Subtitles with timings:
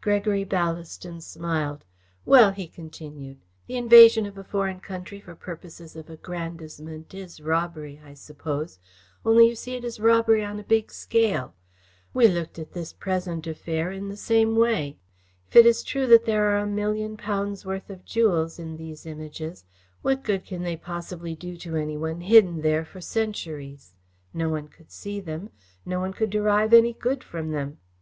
[0.00, 1.84] Gregory Ballaston smiled.
[2.24, 8.00] "Well," he continued, "the invasion of a foreign country for purposes of aggrandisement is robbery,
[8.02, 8.78] I suppose,
[9.22, 11.54] only, you see, it is robbery on a big scale.
[12.14, 14.96] We looked at this present affair in the same way.
[15.46, 19.04] If it is true that there are a million pounds' worth of jewels in these
[19.04, 19.66] images,
[20.00, 23.94] what good can they possibly do to any one hidden there for centuries?
[24.32, 25.50] No one could see them.
[25.84, 27.76] No one could derive any good from them.